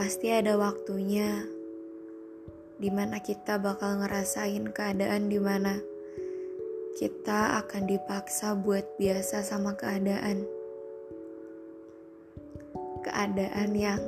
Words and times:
Pasti 0.00 0.32
ada 0.32 0.56
waktunya 0.56 1.44
di 2.80 2.88
mana 2.88 3.20
kita 3.20 3.60
bakal 3.60 4.00
ngerasain 4.00 4.72
keadaan 4.72 5.28
di 5.28 5.36
mana 5.36 5.76
kita 6.96 7.60
akan 7.60 7.84
dipaksa 7.84 8.56
buat 8.56 8.96
biasa 8.96 9.44
sama 9.44 9.76
keadaan. 9.76 10.48
Keadaan 13.04 13.76
yang 13.76 14.00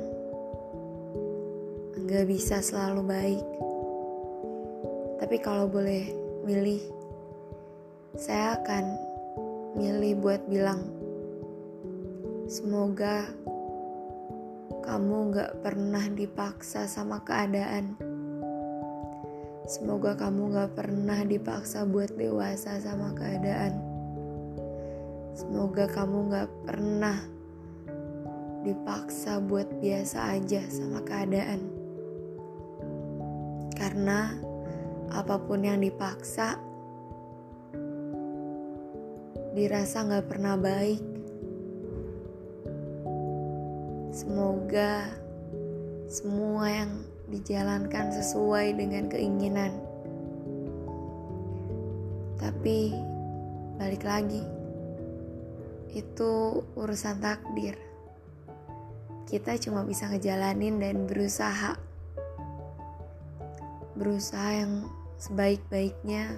nggak 1.93 2.25
bisa 2.25 2.57
selalu 2.65 3.01
baik. 3.05 3.45
Tapi 5.21 5.37
kalau 5.45 5.69
boleh 5.69 6.09
milih, 6.41 6.81
saya 8.17 8.57
akan 8.57 8.97
milih 9.77 10.17
buat 10.17 10.41
bilang, 10.49 10.89
semoga 12.49 13.29
kamu 14.83 15.31
gak 15.31 15.63
pernah 15.63 16.03
dipaksa 16.11 16.91
sama 16.91 17.23
keadaan. 17.23 17.95
Semoga 19.63 20.19
kamu 20.19 20.51
gak 20.51 20.75
pernah 20.75 21.23
dipaksa 21.23 21.87
buat 21.87 22.11
dewasa 22.19 22.83
sama 22.83 23.15
keadaan. 23.15 23.79
Semoga 25.39 25.87
kamu 25.87 26.35
gak 26.35 26.49
pernah 26.67 27.17
dipaksa 28.67 29.39
buat 29.39 29.71
biasa 29.79 30.35
aja 30.35 30.67
sama 30.67 30.99
keadaan. 31.07 31.63
Karena 33.71 34.35
apa 35.15 35.39
pun 35.39 35.63
yang 35.63 35.79
dipaksa 35.79 36.59
dirasa 39.55 40.03
gak 40.11 40.27
pernah 40.27 40.59
baik 40.59 41.22
Semoga 44.13 45.09
semua 46.05 46.69
yang 46.69 47.01
dijalankan 47.33 48.13
sesuai 48.13 48.77
dengan 48.77 49.09
keinginan. 49.09 49.73
Tapi 52.37 52.93
balik 53.81 54.05
lagi, 54.05 54.45
itu 55.97 56.61
urusan 56.77 57.17
takdir. 57.25 57.73
Kita 59.25 59.57
cuma 59.57 59.81
bisa 59.81 60.05
ngejalanin 60.05 60.77
dan 60.77 61.09
berusaha. 61.09 61.73
Berusaha 63.97 64.49
yang 64.61 64.93
sebaik-baiknya. 65.17 66.37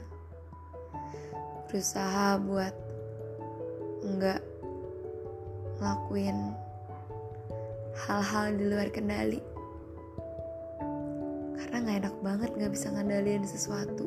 Berusaha 1.68 2.40
buat 2.40 2.72
enggak 4.08 4.40
ngelakuin 5.76 6.56
hal-hal 7.96 8.60
di 8.60 8.68
luar 8.68 8.92
kendali. 8.92 9.40
Karena 11.56 11.76
nggak 11.80 11.98
enak 12.04 12.16
banget 12.20 12.50
nggak 12.60 12.72
bisa 12.76 12.92
ngendaliin 12.92 13.48
sesuatu. 13.48 14.06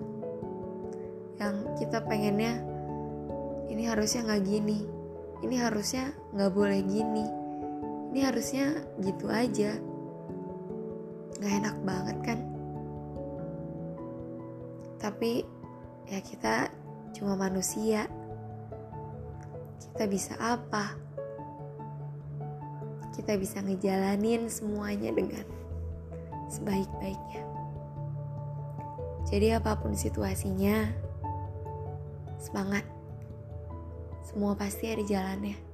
Yang 1.40 1.56
kita 1.80 2.04
pengennya 2.04 2.60
ini 3.72 3.88
harusnya 3.88 4.28
nggak 4.28 4.44
gini. 4.44 4.78
Ini 5.40 5.56
harusnya 5.64 6.12
nggak 6.36 6.52
boleh 6.52 6.80
gini. 6.84 7.26
Ini 8.12 8.20
harusnya 8.28 8.76
gitu 9.00 9.32
aja. 9.32 9.72
Nggak 11.40 11.54
enak 11.64 11.76
banget 11.86 12.16
kan? 12.24 12.38
Tapi 14.98 15.46
ya 16.10 16.20
kita 16.20 16.68
cuma 17.16 17.38
manusia. 17.38 18.04
Kita 19.78 20.04
bisa 20.10 20.34
apa 20.36 21.07
kita 23.18 23.34
bisa 23.34 23.58
ngejalanin 23.58 24.46
semuanya 24.46 25.10
dengan 25.10 25.42
sebaik-baiknya. 26.46 27.42
Jadi 29.26 29.52
apa 29.58 29.74
pun 29.74 29.98
situasinya, 29.98 30.86
semangat. 32.38 32.86
Semua 34.22 34.54
pasti 34.54 34.86
ada 34.86 35.02
jalannya. 35.02 35.67